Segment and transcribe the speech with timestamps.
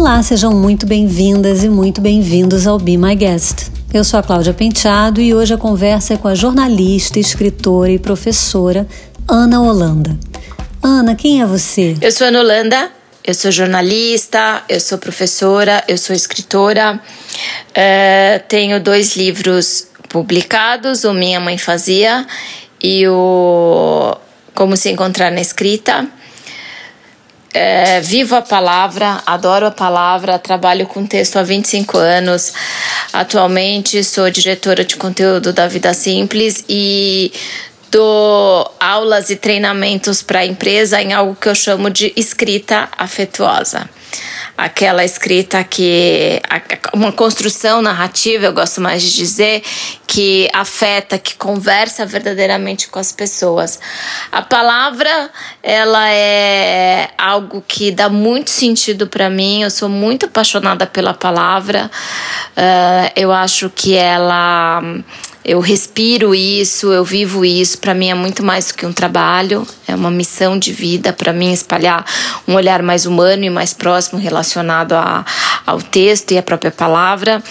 [0.00, 3.70] Olá, sejam muito bem-vindas e muito bem-vindos ao Be My Guest.
[3.92, 7.98] Eu sou a Cláudia Penteado e hoje a conversa é com a jornalista, escritora e
[7.98, 8.88] professora
[9.28, 10.18] Ana Holanda.
[10.82, 11.98] Ana, quem é você?
[12.00, 12.90] Eu sou Ana Holanda,
[13.22, 16.98] eu sou jornalista, eu sou professora, eu sou escritora.
[17.68, 22.26] Uh, tenho dois livros publicados, o Minha Mãe Fazia
[22.82, 24.16] e o
[24.54, 26.08] Como Se Encontrar na Escrita.
[27.52, 32.52] É, vivo a palavra, adoro a palavra, trabalho com texto há 25 anos.
[33.12, 37.32] Atualmente sou diretora de conteúdo da Vida Simples e
[37.90, 43.88] dou aulas e treinamentos para a empresa em algo que eu chamo de escrita afetuosa
[44.60, 46.38] aquela escrita que
[46.92, 49.62] uma construção narrativa, eu gosto mais de dizer,
[50.06, 53.80] que afeta, que conversa verdadeiramente com as pessoas.
[54.30, 55.30] A palavra,
[55.62, 59.62] ela é algo que dá muito sentido para mim.
[59.62, 61.90] Eu sou muito apaixonada pela palavra.
[62.50, 64.82] Uh, eu acho que ela
[65.44, 67.78] eu respiro isso, eu vivo isso.
[67.78, 71.32] Para mim é muito mais do que um trabalho, é uma missão de vida para
[71.32, 72.04] mim espalhar
[72.46, 75.24] um olhar mais humano e mais próximo relacionado a,
[75.66, 77.42] ao texto e à própria palavra.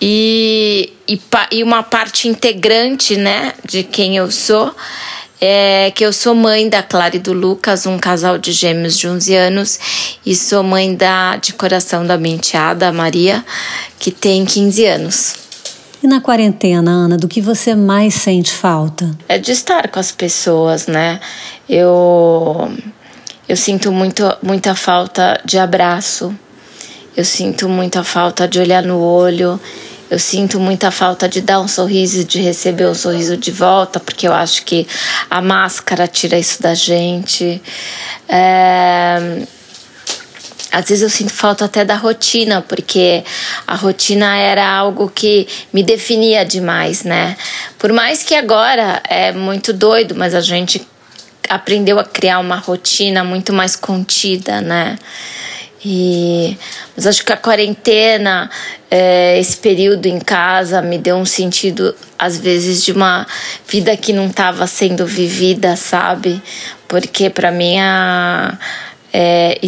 [0.00, 1.20] E, e,
[1.52, 4.74] e uma parte integrante, né, de quem eu sou
[5.40, 9.06] é que eu sou mãe da Clara e do Lucas, um casal de gêmeos de
[9.06, 9.78] 11 anos,
[10.26, 13.44] e sou mãe da de coração da minha enteada, Maria,
[14.00, 15.47] que tem 15 anos.
[16.02, 19.10] E na quarentena, Ana, do que você mais sente falta?
[19.28, 21.20] É de estar com as pessoas, né?
[21.68, 22.72] Eu
[23.48, 26.34] eu sinto muito, muita falta de abraço.
[27.16, 29.58] Eu sinto muita falta de olhar no olho.
[30.10, 33.98] Eu sinto muita falta de dar um sorriso e de receber um sorriso de volta,
[33.98, 34.86] porque eu acho que
[35.28, 37.60] a máscara tira isso da gente.
[38.28, 39.42] É
[40.70, 43.24] às vezes eu sinto falta até da rotina, porque
[43.66, 47.36] a rotina era algo que me definia demais, né?
[47.78, 50.86] Por mais que agora é muito doido, mas a gente
[51.48, 54.98] aprendeu a criar uma rotina muito mais contida, né?
[55.84, 56.58] E,
[56.96, 58.50] mas acho que a quarentena,
[58.90, 63.26] é, esse período em casa, me deu um sentido, às vezes, de uma
[63.66, 66.42] vida que não estava sendo vivida, sabe?
[66.86, 68.58] Porque para mim a.
[69.12, 69.58] É,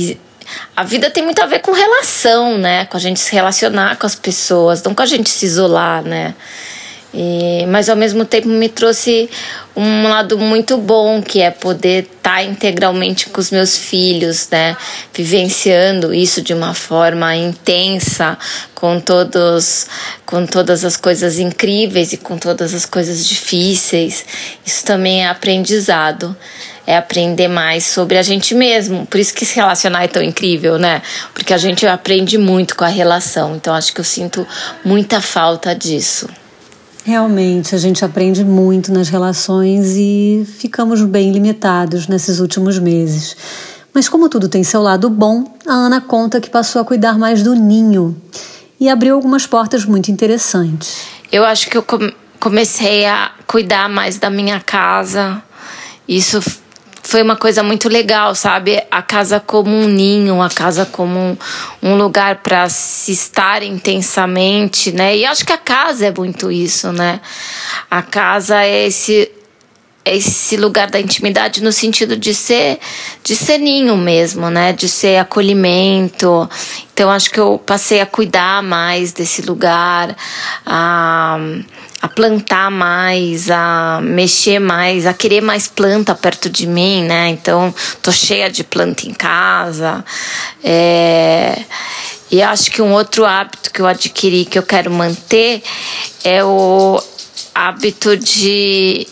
[0.76, 2.84] a vida tem muito a ver com relação, né?
[2.86, 6.34] Com a gente se relacionar com as pessoas, não com a gente se isolar, né?
[7.12, 9.28] E, mas ao mesmo tempo me trouxe
[9.76, 14.76] um lado muito bom que é poder estar tá integralmente com os meus filhos, né?
[15.12, 18.38] Vivenciando isso de uma forma intensa,
[18.74, 19.86] com todos,
[20.24, 24.24] com todas as coisas incríveis e com todas as coisas difíceis.
[24.64, 26.36] Isso também é aprendizado
[26.90, 29.06] é aprender mais sobre a gente mesmo.
[29.06, 31.00] Por isso que se relacionar é tão incrível, né?
[31.32, 33.54] Porque a gente aprende muito com a relação.
[33.54, 34.44] Então acho que eu sinto
[34.84, 36.28] muita falta disso.
[37.04, 43.36] Realmente, a gente aprende muito nas relações e ficamos bem limitados nesses últimos meses.
[43.94, 47.42] Mas como tudo tem seu lado bom, a Ana conta que passou a cuidar mais
[47.42, 48.20] do ninho
[48.80, 51.02] e abriu algumas portas muito interessantes.
[51.30, 51.86] Eu acho que eu
[52.40, 55.40] comecei a cuidar mais da minha casa.
[56.08, 56.42] Isso
[57.10, 58.80] foi uma coisa muito legal, sabe?
[58.88, 61.36] A casa como um ninho, a casa como um,
[61.82, 65.16] um lugar para se estar intensamente, né?
[65.16, 67.20] E acho que a casa é muito isso, né?
[67.90, 69.28] A casa é esse
[70.04, 72.78] é esse lugar da intimidade no sentido de ser
[73.24, 74.72] de ser ninho mesmo, né?
[74.72, 76.48] De ser acolhimento.
[76.94, 80.16] Então acho que eu passei a cuidar mais desse lugar,
[80.64, 81.40] a
[82.02, 87.28] a plantar mais, a mexer mais, a querer mais planta perto de mim, né?
[87.28, 90.04] Então, tô cheia de planta em casa.
[90.64, 91.62] É...
[92.30, 95.62] E acho que um outro hábito que eu adquiri que eu quero manter
[96.22, 97.02] é o
[97.54, 99.06] hábito de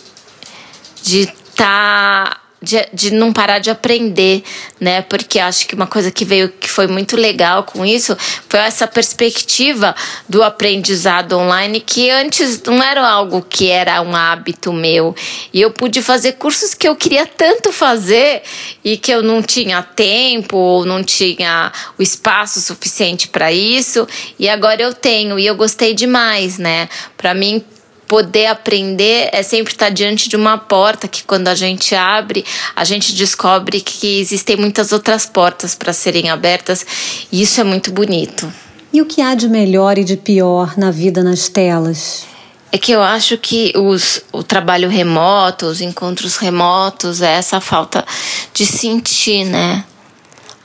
[1.03, 4.43] de estar tá de, de não parar de aprender,
[4.81, 5.03] né?
[5.03, 8.17] Porque acho que uma coisa que veio que foi muito legal com isso
[8.49, 9.95] foi essa perspectiva
[10.29, 15.15] do aprendizado online que antes não era algo que era um hábito meu.
[15.53, 18.43] E eu pude fazer cursos que eu queria tanto fazer
[18.85, 24.07] e que eu não tinha tempo ou não tinha o espaço suficiente para isso,
[24.39, 26.89] e agora eu tenho e eu gostei demais, né?
[27.17, 27.65] Para mim
[28.09, 32.45] poder aprender é sempre estar diante de uma porta que quando a gente abre,
[32.75, 36.85] a gente descobre que existem muitas outras portas para serem abertas
[37.31, 38.51] e isso é muito bonito.
[38.91, 42.27] E o que há de melhor e de pior na vida nas telas?
[42.73, 48.05] É que eu acho que os, o trabalho remoto, os encontros remotos, é essa falta
[48.53, 49.85] de sentir, né?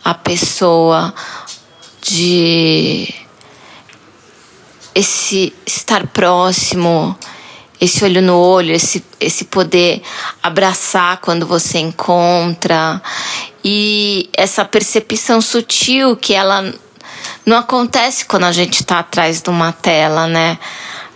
[0.03, 1.13] A pessoa,
[2.01, 3.22] de
[4.95, 7.17] esse estar próximo,
[7.79, 10.01] esse olho no olho, esse, esse poder
[10.41, 13.01] abraçar quando você encontra
[13.63, 16.73] e essa percepção sutil que ela
[17.45, 20.57] não acontece quando a gente está atrás de uma tela, né?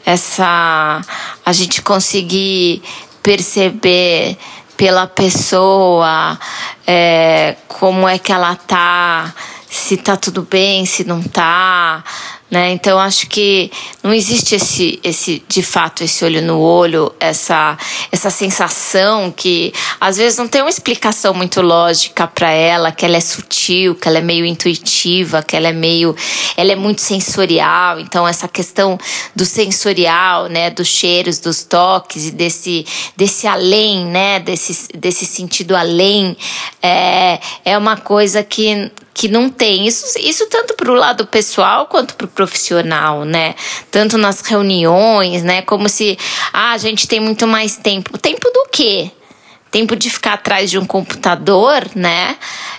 [0.05, 1.01] Essa
[1.45, 2.81] a gente conseguir
[3.21, 4.37] perceber
[4.77, 6.39] pela pessoa
[6.85, 9.33] é, como é que ela tá,
[9.69, 12.03] se tá tudo bem, se não tá,
[12.49, 12.71] né?
[12.71, 13.69] Então acho que
[14.01, 17.77] não existe esse, esse de fato esse olho no olho, essa
[18.09, 23.17] essa sensação que às vezes não tem uma explicação muito lógica para ela, que ela
[23.17, 26.15] é sutil, que ela é meio intuitiva, que ela é meio
[26.55, 27.99] ela é muito sensorial.
[27.99, 28.97] Então essa questão
[29.35, 32.85] do sensorial, né, dos cheiros, dos toques e desse
[33.17, 36.37] desse além, né, desse desse sentido além
[36.81, 39.87] é é uma coisa que que não tem.
[39.87, 43.55] Isso, isso tanto para o lado pessoal quanto para o profissional, né?
[43.89, 45.63] Tanto nas reuniões, né?
[45.63, 46.15] Como se
[46.53, 48.15] ah, a gente tem muito mais tempo.
[48.19, 49.09] Tempo do quê?
[49.71, 52.37] Tempo de ficar atrás de um computador, né?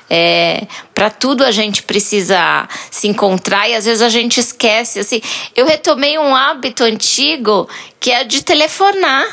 [0.09, 5.01] É, para tudo a gente precisa se encontrar e às vezes a gente esquece.
[5.01, 5.21] Assim,
[5.57, 7.69] eu retomei um hábito antigo
[7.99, 9.27] que é de telefonar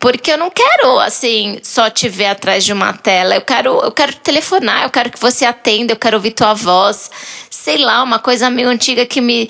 [0.00, 3.34] porque eu não quero, assim, só te ver atrás de uma tela.
[3.34, 7.10] Eu quero, eu quero telefonar, eu quero que você atenda, eu quero ouvir tua voz.
[7.50, 9.48] Sei lá, uma coisa meio antiga que me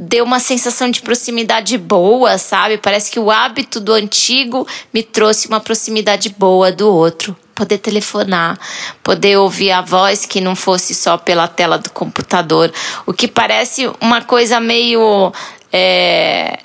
[0.00, 2.78] deu uma sensação de proximidade boa, sabe?
[2.78, 7.36] Parece que o hábito do antigo me trouxe uma proximidade boa do outro.
[7.54, 8.58] Poder telefonar,
[9.02, 12.72] poder ouvir a voz que não fosse só pela tela do computador.
[13.04, 15.30] O que parece uma coisa meio.
[15.70, 16.58] É,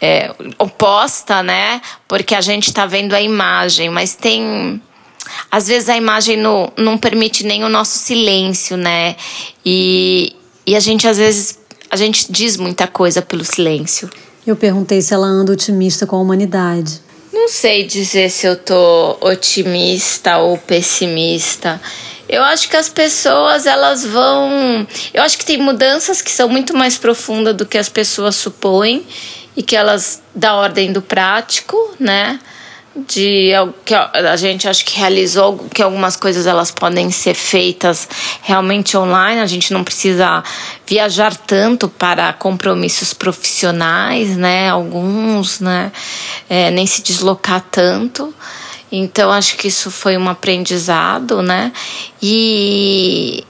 [0.00, 1.80] é, oposta, né?
[2.08, 4.80] Porque a gente está vendo a imagem, mas tem.
[5.50, 9.14] Às vezes a imagem não, não permite nem o nosso silêncio, né?
[9.64, 10.34] E,
[10.66, 11.58] e a gente, às vezes,
[11.90, 14.10] a gente diz muita coisa pelo silêncio.
[14.46, 17.00] Eu perguntei se ela anda otimista com a humanidade.
[17.32, 21.80] Não sei dizer se eu tô otimista ou pessimista.
[22.28, 24.86] Eu acho que as pessoas elas vão.
[25.12, 29.04] Eu acho que tem mudanças que são muito mais profundas do que as pessoas supõem
[29.60, 32.40] e que elas da ordem do prático, né?
[32.96, 33.50] De
[33.84, 38.08] que a gente acho que realizou que algumas coisas elas podem ser feitas
[38.40, 40.42] realmente online, a gente não precisa
[40.86, 44.70] viajar tanto para compromissos profissionais, né?
[44.70, 45.92] Alguns, né?
[46.48, 48.34] É, nem se deslocar tanto.
[48.90, 51.70] Então acho que isso foi um aprendizado, né?
[52.22, 53.44] E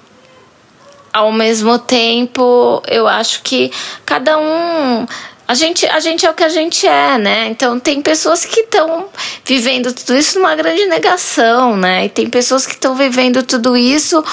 [1.12, 3.70] ao mesmo tempo, eu acho que
[4.04, 5.06] cada um
[5.50, 7.48] a gente, a gente é o que a gente é, né?
[7.48, 9.08] Então tem pessoas que estão
[9.44, 12.04] vivendo tudo isso numa grande negação, né?
[12.04, 14.24] E tem pessoas que estão vivendo tudo isso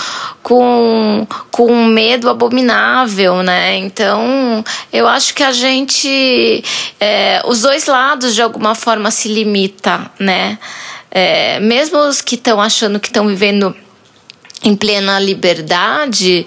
[0.43, 3.77] com, com um medo abominável, né?
[3.77, 6.63] Então eu acho que a gente.
[6.99, 10.59] É, os dois lados de alguma forma se limita, né?
[11.09, 13.75] É, mesmo os que estão achando que estão vivendo
[14.63, 16.45] em plena liberdade,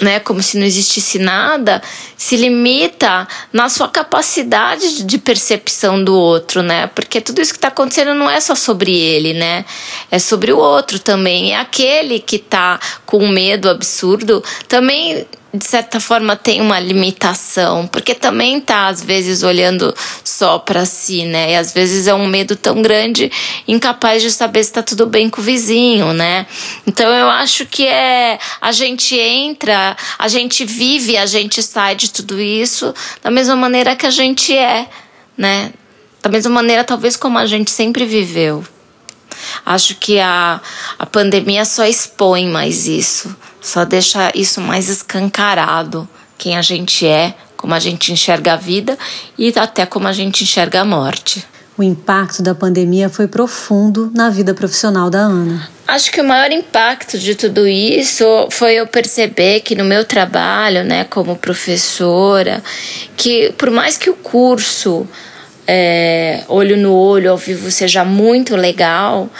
[0.00, 1.82] né, como se não existisse nada,
[2.16, 6.86] se limita na sua capacidade de percepção do outro, né?
[6.88, 9.64] Porque tudo isso que está acontecendo não é só sobre ele, né?
[10.10, 11.52] É sobre o outro também.
[11.52, 18.14] É aquele que está com medo absurdo também de certa forma tem uma limitação, porque
[18.14, 19.92] também tá às vezes olhando
[20.22, 21.52] só para si, né?
[21.52, 23.30] E às vezes é um medo tão grande,
[23.66, 26.46] incapaz de saber se tá tudo bem com o vizinho, né?
[26.86, 32.10] Então eu acho que é a gente entra, a gente vive, a gente sai de
[32.10, 34.86] tudo isso da mesma maneira que a gente é,
[35.36, 35.72] né?
[36.22, 38.64] Da mesma maneira talvez como a gente sempre viveu.
[39.64, 40.60] Acho que a,
[40.98, 47.34] a pandemia só expõe mais isso só deixa isso mais escancarado quem a gente é,
[47.56, 48.98] como a gente enxerga a vida
[49.36, 51.46] e até como a gente enxerga a morte.
[51.76, 55.68] O impacto da pandemia foi profundo na vida profissional da Ana.
[55.86, 60.84] Acho que o maior impacto de tudo isso foi eu perceber que no meu trabalho,
[60.84, 62.62] né, como professora,
[63.16, 65.06] que por mais que o curso
[65.72, 69.30] é, olho no olho ao vivo seja muito legal,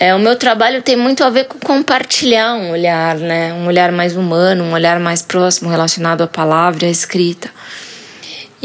[0.00, 3.52] é, o meu trabalho tem muito a ver com compartilhar um olhar, né?
[3.52, 7.48] Um olhar mais humano, um olhar mais próximo relacionado à palavra, à escrita.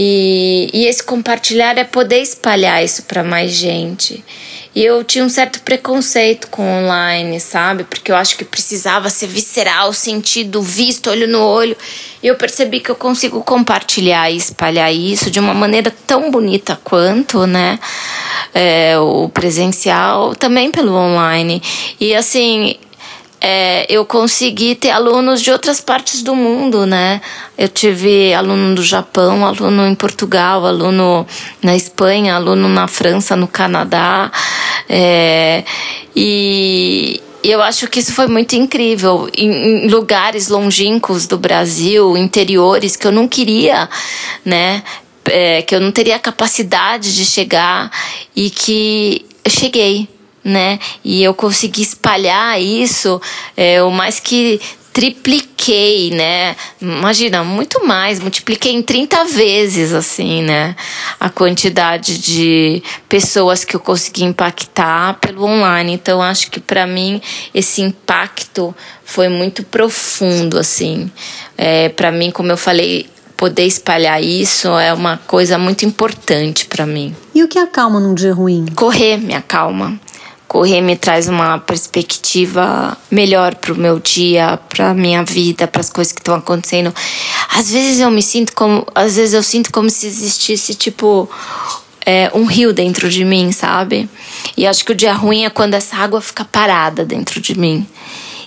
[0.01, 4.23] E, e esse compartilhar é poder espalhar isso para mais gente.
[4.73, 7.83] E eu tinha um certo preconceito com online, sabe?
[7.83, 11.75] Porque eu acho que precisava ser visceral, sentido, visto, olho no olho.
[12.23, 16.79] E eu percebi que eu consigo compartilhar e espalhar isso de uma maneira tão bonita
[16.81, 17.77] quanto, né?
[18.53, 21.61] É, o presencial, também pelo online.
[21.99, 22.77] E assim,
[23.41, 27.21] é, eu consegui ter alunos de outras partes do mundo, né?
[27.57, 31.25] Eu tive aluno do Japão, aluno em Portugal, aluno
[31.61, 34.29] na Espanha, aluno na França, no Canadá.
[34.89, 35.63] É,
[36.13, 39.29] e eu acho que isso foi muito incrível.
[39.37, 43.89] Em, em lugares longínquos do Brasil, interiores, que eu não queria,
[44.43, 44.83] né?
[45.25, 47.91] É, que eu não teria capacidade de chegar
[48.35, 50.09] e que eu cheguei
[50.43, 50.79] né?
[51.03, 53.21] E eu consegui espalhar isso,
[53.55, 54.59] é, o mais que
[54.91, 56.55] tripliquei, né?
[56.81, 60.75] Imagina, muito mais, multipliquei em 30 vezes, assim, né?
[61.19, 65.93] A quantidade de pessoas que eu consegui impactar pelo online.
[65.93, 67.21] Então, acho que para mim
[67.53, 71.11] esse impacto foi muito profundo, assim.
[71.57, 76.85] É, para mim, como eu falei, poder espalhar isso é uma coisa muito importante para
[76.85, 77.15] mim.
[77.33, 78.65] E o que acalma num dia ruim?
[78.75, 79.97] Correr me acalma
[80.49, 86.11] correr me traz uma perspectiva melhor pro meu dia, pra minha vida, para as coisas
[86.11, 86.93] que estão acontecendo.
[87.55, 91.29] Às vezes eu me sinto como, às vezes eu sinto como se existisse tipo
[92.03, 94.09] é, um rio dentro de mim, sabe?
[94.57, 97.87] E acho que o dia ruim é quando essa água fica parada dentro de mim.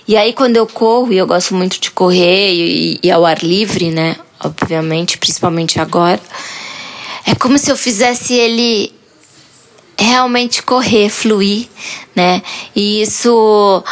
[0.05, 3.41] E aí quando eu corro, e eu gosto muito de correr e, e ao ar
[3.41, 4.17] livre, né?
[4.41, 6.19] Obviamente, principalmente agora,
[7.25, 8.92] é como se eu fizesse ele
[10.03, 11.67] realmente correr, fluir,
[12.15, 12.41] né?
[12.75, 13.83] E isso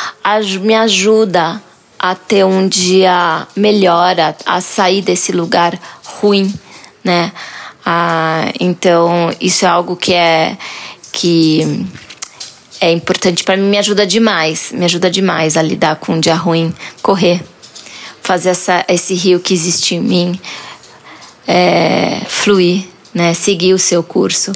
[0.62, 1.62] me ajuda
[1.98, 6.53] a ter um dia melhor, a, a sair desse lugar ruim,
[7.03, 7.32] né?
[7.86, 10.58] Ah, então isso é algo que é
[11.12, 11.86] que
[12.80, 16.36] é importante para mim, me ajuda demais, me ajuda demais a lidar com um dia
[16.36, 17.44] ruim, correr,
[18.22, 20.39] fazer essa, esse rio que existe em mim
[21.48, 23.34] é, fluir, né?
[23.34, 24.51] Seguir o seu curso.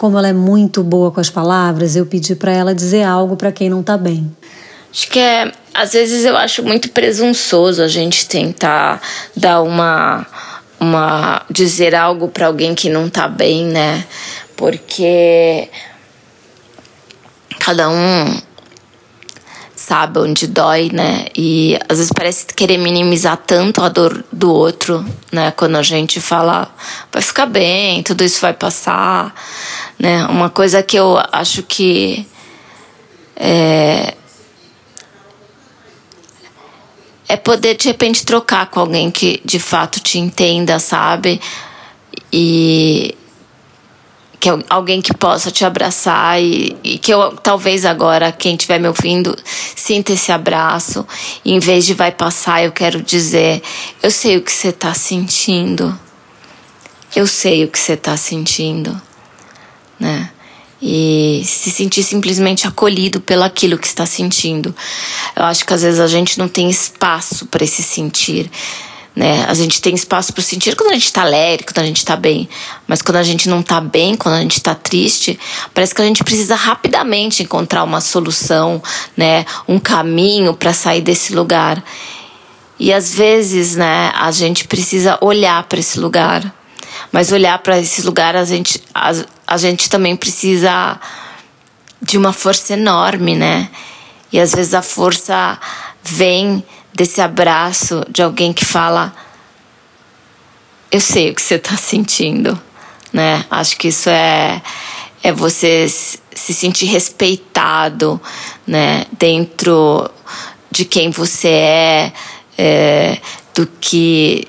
[0.00, 3.52] Como ela é muito boa com as palavras, eu pedi para ela dizer algo para
[3.52, 4.34] quem não tá bem.
[4.90, 8.98] Acho que é, às vezes eu acho muito presunçoso a gente tentar
[9.36, 10.26] dar uma
[10.80, 14.02] uma dizer algo para alguém que não tá bem, né?
[14.56, 15.68] Porque
[17.58, 18.40] cada um
[19.90, 21.26] sabe onde dói, né?
[21.36, 25.50] E às vezes parece querer minimizar tanto a dor do outro, né?
[25.50, 26.72] Quando a gente fala,
[27.12, 29.34] vai ficar bem, tudo isso vai passar,
[30.00, 30.24] né?
[30.24, 32.26] Uma coisa que eu acho que
[33.36, 34.14] é,
[37.28, 41.38] é poder de repente trocar com alguém que de fato te entenda, sabe?
[42.32, 43.14] E
[44.40, 48.88] que alguém que possa te abraçar e, e, que eu talvez agora quem estiver me
[48.88, 49.36] ouvindo
[49.76, 51.06] sinta esse abraço
[51.44, 53.62] e em vez de vai passar eu quero dizer
[54.02, 55.94] eu sei o que você está sentindo
[57.14, 58.98] eu sei o que você está sentindo
[60.00, 60.30] né
[60.82, 64.74] e se sentir simplesmente acolhido pelo aquilo que está sentindo
[65.36, 68.50] eu acho que às vezes a gente não tem espaço para esse sentir
[69.14, 69.44] né?
[69.48, 72.16] A gente tem espaço para sentir quando a gente está alegre, quando a gente está
[72.16, 72.48] bem.
[72.86, 75.38] Mas quando a gente não está bem, quando a gente está triste,
[75.74, 78.82] parece que a gente precisa rapidamente encontrar uma solução,
[79.16, 79.44] né?
[79.68, 81.82] Um caminho para sair desse lugar.
[82.78, 86.54] E às vezes, né, a gente precisa olhar para esse lugar.
[87.12, 89.12] Mas olhar para esse lugar, a gente, a,
[89.46, 90.98] a gente também precisa
[92.00, 93.68] de uma força enorme, né?
[94.32, 95.58] E às vezes a força
[96.02, 99.14] vem desse abraço de alguém que fala:
[100.90, 102.60] Eu sei o que você está sentindo,
[103.12, 103.44] né?
[103.50, 104.62] Acho que isso é,
[105.22, 108.20] é você se sentir respeitado,
[108.66, 109.04] né?
[109.12, 110.10] Dentro
[110.70, 112.12] de quem você é,
[112.56, 113.18] é
[113.54, 114.48] do que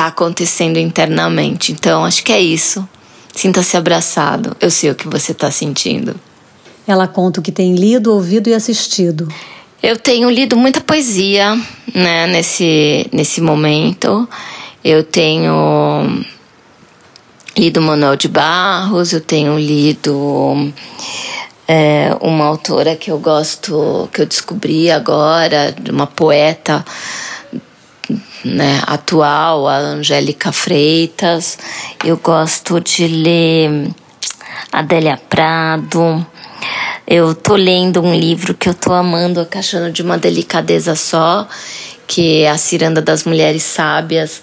[0.00, 1.72] está acontecendo internamente.
[1.72, 2.88] Então, acho que é isso.
[3.34, 4.56] Sinta-se abraçado.
[4.58, 6.18] Eu sei o que você está sentindo.
[6.86, 9.28] Ela conta o que tem lido, ouvido e assistido.
[9.82, 11.54] Eu tenho lido muita poesia,
[11.94, 14.26] né, nesse, nesse momento.
[14.82, 16.24] Eu tenho
[17.54, 20.72] lido Manuel de Barros, eu tenho lido
[21.68, 26.84] é, uma autora que eu gosto, que eu descobri agora, uma poeta
[28.44, 31.58] né, atual, a Angélica Freitas.
[32.04, 33.90] Eu gosto de ler
[34.72, 36.26] Adélia Prado.
[37.06, 41.48] Eu tô lendo um livro que eu tô amando, achando de uma delicadeza só,
[42.06, 44.42] que é A Ciranda das Mulheres Sábias.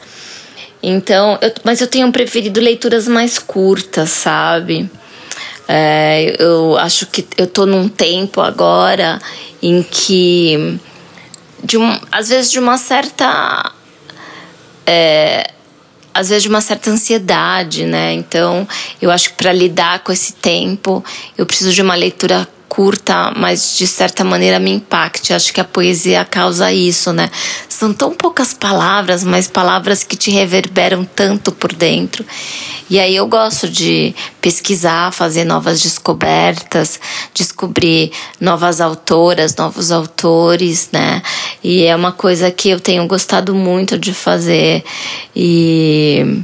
[0.82, 4.90] Então, eu, mas eu tenho preferido leituras mais curtas, sabe?
[5.68, 9.20] É, eu acho que eu tô num tempo agora
[9.62, 10.80] em que,
[11.64, 13.72] de um, às vezes, de uma certa.
[14.88, 15.52] É,
[16.14, 18.14] às vezes de uma certa ansiedade, né?
[18.14, 18.68] Então,
[19.00, 21.04] eu acho que para lidar com esse tempo,
[21.38, 25.34] eu preciso de uma leitura curta, mas de certa maneira me impacte.
[25.34, 27.30] Acho que a poesia causa isso, né?
[27.78, 32.26] São tão poucas palavras, mas palavras que te reverberam tanto por dentro.
[32.90, 37.00] E aí eu gosto de pesquisar, fazer novas descobertas,
[37.36, 41.22] descobrir novas autoras, novos autores, né?
[41.64, 44.84] E é uma coisa que eu tenho gostado muito de fazer
[45.36, 46.42] e,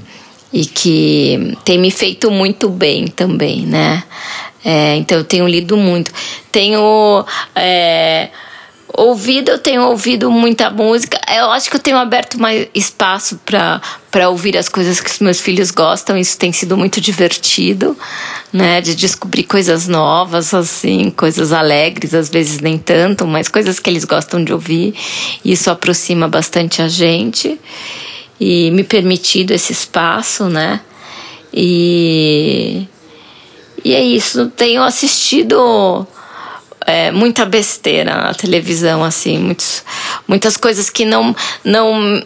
[0.53, 4.03] e que tem me feito muito bem também, né?
[4.63, 6.11] É, então eu tenho lido muito.
[6.51, 7.25] Tenho.
[7.55, 8.29] É,
[8.95, 11.19] ouvido, eu tenho ouvido muita música.
[11.35, 15.41] Eu acho que eu tenho aberto mais espaço para ouvir as coisas que os meus
[15.41, 16.17] filhos gostam.
[16.17, 17.97] Isso tem sido muito divertido,
[18.51, 18.79] né?
[18.81, 24.05] De descobrir coisas novas, assim, coisas alegres, às vezes nem tanto, mas coisas que eles
[24.05, 24.93] gostam de ouvir.
[25.43, 27.59] Isso aproxima bastante a gente
[28.39, 30.81] e me permitido esse espaço, né?
[31.51, 32.87] E,
[33.83, 34.47] e é isso.
[34.55, 36.07] Tenho assistido
[36.85, 39.83] é, muita besteira na televisão, assim, muitos,
[40.27, 42.21] muitas coisas que não, não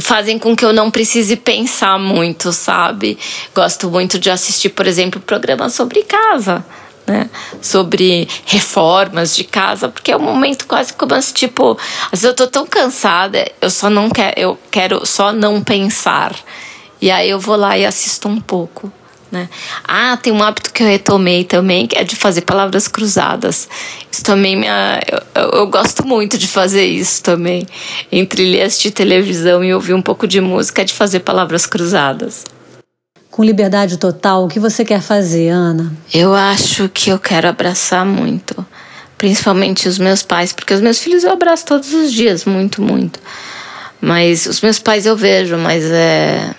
[0.00, 3.18] fazem com que eu não precise pensar muito, sabe?
[3.54, 6.64] Gosto muito de assistir, por exemplo, programas sobre casa.
[7.06, 7.30] Né?
[7.62, 11.78] sobre reformas de casa, porque é um momento quase como assim, tipo,
[12.12, 16.34] às vezes eu tô tão cansada, eu só não quero, eu quero só não pensar.
[17.00, 18.92] E aí eu vou lá e assisto um pouco.
[19.30, 19.48] Né?
[19.84, 23.68] Ah, tem um hábito que eu retomei também, que é de fazer palavras cruzadas.
[24.10, 24.66] Isso também me,
[25.34, 27.66] eu, eu, gosto muito de fazer isso também.
[28.10, 32.46] Entre ler, assistir televisão e ouvir um pouco de música, é de fazer palavras cruzadas.
[33.30, 35.92] Com liberdade total, o que você quer fazer, Ana?
[36.12, 38.66] Eu acho que eu quero abraçar muito.
[39.18, 43.20] Principalmente os meus pais, porque os meus filhos eu abraço todos os dias, muito, muito.
[44.00, 46.54] Mas os meus pais eu vejo, mas é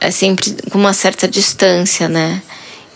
[0.00, 2.42] é sempre com uma certa distância, né?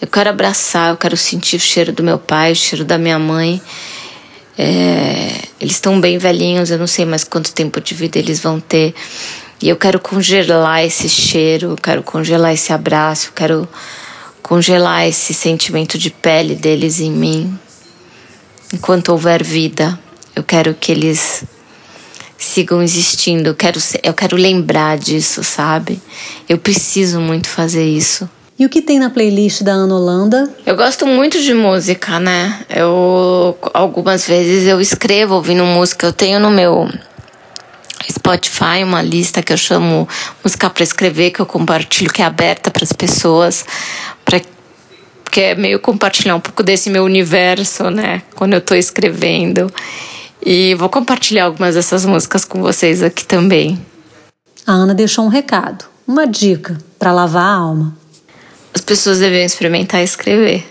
[0.00, 3.18] Eu quero abraçar, eu quero sentir o cheiro do meu pai, o cheiro da minha
[3.18, 3.60] mãe.
[4.58, 8.58] É, eles estão bem velhinhos, eu não sei mais quanto tempo de vida eles vão
[8.60, 8.94] ter.
[9.60, 13.68] E eu quero congelar esse cheiro, eu quero congelar esse abraço, eu quero
[14.42, 17.56] congelar esse sentimento de pele deles em mim.
[18.72, 19.98] Enquanto houver vida,
[20.34, 21.44] eu quero que eles
[22.44, 23.48] sigam existindo.
[23.48, 26.00] Eu quero, eu quero lembrar disso, sabe?
[26.48, 28.28] Eu preciso muito fazer isso.
[28.58, 30.54] E o que tem na playlist da Ana Holanda?
[30.64, 32.60] Eu gosto muito de música, né?
[32.68, 36.06] Eu algumas vezes eu escrevo ouvindo música.
[36.06, 36.88] Eu tenho no meu
[38.10, 40.08] Spotify uma lista que eu chamo
[40.44, 43.64] música para escrever que eu compartilho que é aberta para as pessoas
[44.24, 44.40] para
[45.30, 48.22] que é meio compartilhar um pouco desse meu universo, né?
[48.34, 49.72] Quando eu estou escrevendo.
[50.44, 53.80] E vou compartilhar algumas dessas músicas com vocês aqui também.
[54.66, 57.96] A Ana deixou um recado, uma dica para lavar a alma.
[58.74, 60.68] As pessoas devem experimentar escrever.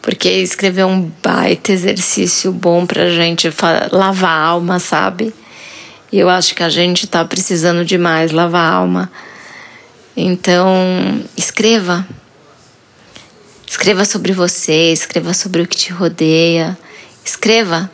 [0.00, 3.50] Porque escrever é um baita exercício bom pra gente
[3.90, 5.34] lavar a alma, sabe?
[6.12, 9.10] E eu acho que a gente tá precisando demais lavar a alma.
[10.16, 12.06] Então, escreva.
[13.66, 16.78] Escreva sobre você, escreva sobre o que te rodeia.
[17.24, 17.90] Escreva.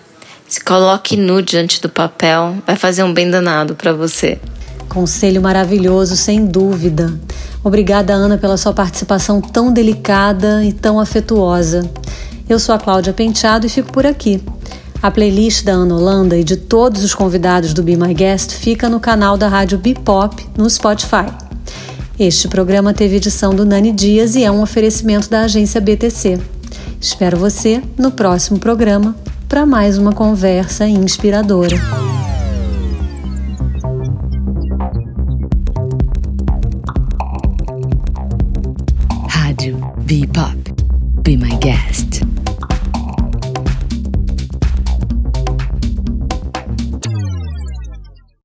[0.51, 4.37] Se coloque nu diante do papel, vai fazer um bem danado para você.
[4.89, 7.17] Conselho maravilhoso, sem dúvida.
[7.63, 11.89] Obrigada, Ana, pela sua participação tão delicada e tão afetuosa.
[12.49, 14.43] Eu sou a Cláudia Penteado e fico por aqui.
[15.01, 18.89] A playlist da Ana Holanda e de todos os convidados do Be My Guest fica
[18.89, 21.33] no canal da Rádio Bipop no Spotify.
[22.19, 26.41] Este programa teve edição do Nani Dias e é um oferecimento da agência BTC.
[27.01, 29.15] Espero você no próximo programa
[29.51, 31.75] para mais uma conversa inspiradora.